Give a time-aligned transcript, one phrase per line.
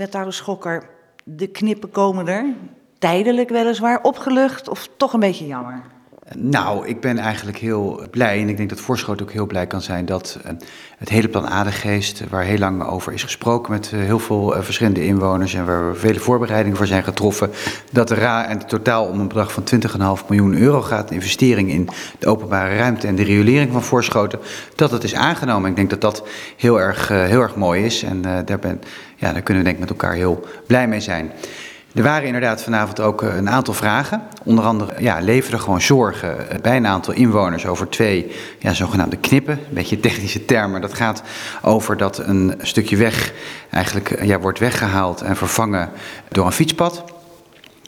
[0.00, 0.88] Wethouder Schokker,
[1.24, 2.54] de knippen komen er.
[2.98, 5.82] Tijdelijk weliswaar, opgelucht of toch een beetje jammer?
[6.36, 9.82] Nou, ik ben eigenlijk heel blij en ik denk dat Voorschoot ook heel blij kan
[9.82, 10.52] zijn dat eh,
[10.98, 14.62] het hele plan Adegeest, waar heel lang over is gesproken met eh, heel veel eh,
[14.62, 17.50] verschillende inwoners en waar vele voorbereidingen voor zijn getroffen,
[17.92, 19.64] dat de RA en het totaal om een bedrag van
[20.20, 21.88] 20,5 miljoen euro gaat, investering in
[22.18, 24.38] de openbare ruimte en de riolering van Voorschoten,
[24.74, 25.70] dat het is aangenomen.
[25.70, 26.26] Ik denk dat dat
[26.56, 28.80] heel erg, heel erg mooi is en daar, ben,
[29.16, 31.32] ja, daar kunnen we denk ik met elkaar heel blij mee zijn.
[31.94, 34.22] Er waren inderdaad vanavond ook eh, een aantal vragen.
[34.42, 39.16] Onder andere ja, leveren gewoon zorgen eh, bij een aantal inwoners over twee ja, zogenaamde
[39.16, 39.52] knippen.
[39.54, 40.80] Een beetje technische termen.
[40.80, 41.22] Dat gaat
[41.62, 43.32] over dat een stukje weg
[43.70, 45.90] eigenlijk eh, ja, wordt weggehaald en vervangen
[46.28, 47.04] door een fietspad.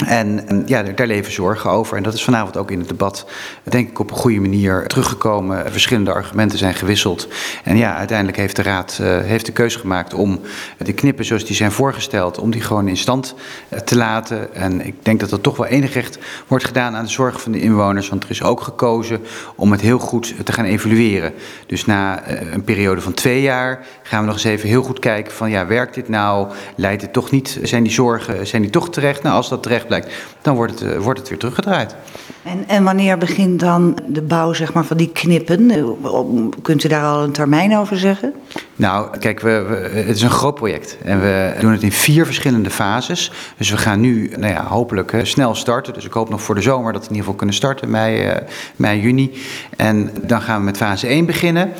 [0.06, 1.97] En ja, daar leven zorgen over.
[1.97, 3.27] En dat is vanavond ook in het debat,
[3.62, 5.73] denk ik, op een goede manier teruggekomen.
[5.73, 7.29] Verschillende argumenten zijn gewisseld.
[7.65, 10.41] En ja, uiteindelijk heeft de Raad uh, heeft de keuze gemaakt om
[10.79, 13.34] de knippen zoals die zijn voorgesteld, om die gewoon in stand
[13.69, 14.55] uh, te laten.
[14.55, 17.52] En ik denk dat er toch wel enig recht wordt gedaan aan de zorg van
[17.52, 18.09] de inwoners.
[18.09, 19.21] Want er is ook gekozen
[19.55, 21.32] om het heel goed te gaan evalueren.
[21.66, 25.32] Dus na een periode van twee jaar gaan we nog eens even heel goed kijken
[25.32, 26.49] van ja, werkt dit nou?
[26.77, 27.59] Leidt dit toch niet?
[27.62, 29.23] Zijn die zorgen, zijn die toch terecht?
[29.23, 30.12] Nou, als dat terecht blijkt,
[30.43, 31.95] dan wordt het, uh, wordt het weer teruggedraaid.
[32.43, 35.71] En, en wanneer begint dan de bouw zeg maar, van die knippen?
[36.62, 38.32] Kunt u daar al een termijn over zeggen?
[38.76, 42.26] Nou, kijk, we, we, het is een groot project en we doen het in vier
[42.26, 43.32] verschillende fases.
[43.57, 45.93] Dus we gaan nu nou ja, hopelijk uh, snel starten.
[45.93, 48.27] Dus ik hoop nog voor de zomer dat we in ieder geval kunnen starten, mei,
[48.27, 48.37] uh,
[48.77, 49.32] mei juni.
[49.77, 51.73] En dan gaan we met fase 1 beginnen.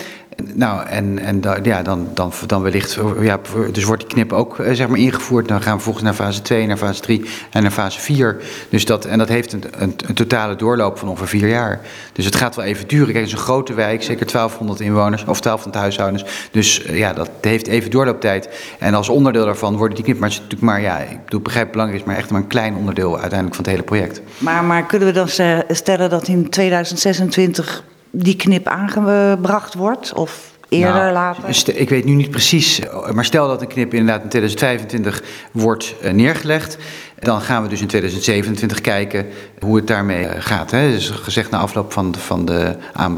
[0.55, 3.41] Nou, en, en ja, dan, dan, dan wellicht, ja,
[3.73, 5.49] dus wordt die knip ook zeg maar ingevoerd.
[5.49, 8.43] Dan gaan we vervolgens naar fase 2, naar fase 3 en naar fase 4.
[8.69, 11.81] Dus dat, en dat heeft een, een, totale doorloop van ongeveer vier jaar.
[12.13, 13.13] Dus het gaat wel even duren.
[13.13, 16.25] Kijk, het een grote wijk, zeker 1200 inwoners, of 1200 huishoudens.
[16.51, 18.49] Dus ja, dat heeft even doorlooptijd.
[18.79, 22.01] En als onderdeel daarvan worden die knip, maar natuurlijk maar, ja, ik bedoel, begrijp belangrijk
[22.01, 24.21] is, maar echt maar een klein onderdeel uiteindelijk van het hele project.
[24.39, 25.29] Maar, maar kunnen we dan
[25.69, 30.13] stellen dat in 2026 die knip aangebracht wordt?
[30.13, 31.77] Of eerder, nou, later?
[31.79, 32.81] Ik weet nu niet precies,
[33.13, 36.79] maar stel dat een knip inderdaad in 2025 wordt uh, neergelegd.
[37.19, 39.27] Dan gaan we dus in 2027 kijken
[39.59, 40.71] hoe het daarmee gaat.
[40.71, 40.91] Hè?
[40.91, 42.77] Dus gezegd na afloop van, van, de,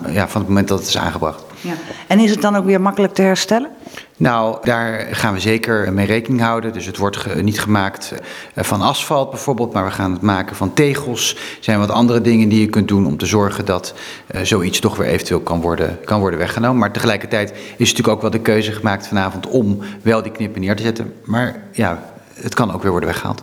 [0.09, 1.45] ja, van het moment dat het is aangebracht.
[1.65, 1.75] Ja.
[2.07, 3.71] En is het dan ook weer makkelijk te herstellen?
[4.17, 6.73] Nou, daar gaan we zeker mee rekening houden.
[6.73, 8.15] Dus het wordt niet gemaakt
[8.57, 11.35] van asfalt bijvoorbeeld, maar we gaan het maken van tegels.
[11.35, 13.95] Er zijn wat andere dingen die je kunt doen om te zorgen dat
[14.35, 16.79] uh, zoiets toch weer eventueel kan worden, kan worden weggenomen.
[16.79, 20.77] Maar tegelijkertijd is natuurlijk ook wel de keuze gemaakt vanavond om wel die knippen neer
[20.77, 21.15] te zetten.
[21.25, 22.03] Maar ja,
[22.35, 23.43] het kan ook weer worden weggehaald.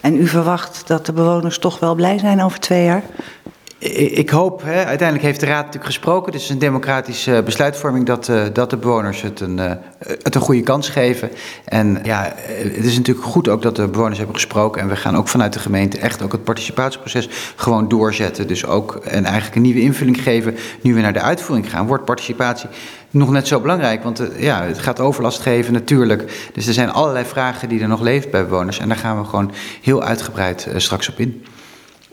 [0.00, 3.02] En u verwacht dat de bewoners toch wel blij zijn over twee jaar?
[3.92, 6.32] Ik hoop, hè, uiteindelijk heeft de Raad natuurlijk gesproken.
[6.32, 9.70] Is een democratische besluitvorming dat, uh, dat de bewoners het een, uh,
[10.22, 11.30] het een goede kans geven.
[11.64, 14.82] En ja, het is natuurlijk goed ook dat de bewoners hebben gesproken.
[14.82, 18.46] En we gaan ook vanuit de gemeente echt ook het participatieproces gewoon doorzetten.
[18.46, 20.56] Dus ook en eigenlijk een nieuwe invulling geven.
[20.80, 22.68] Nu we naar de uitvoering gaan, wordt participatie
[23.10, 24.02] nog net zo belangrijk.
[24.02, 26.50] Want ja, het gaat overlast geven natuurlijk.
[26.52, 28.78] Dus er zijn allerlei vragen die er nog leven bij bewoners.
[28.78, 29.52] En daar gaan we gewoon
[29.82, 31.44] heel uitgebreid straks op in.